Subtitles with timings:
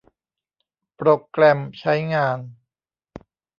[0.95, 2.37] โปรแกรมใช้งาน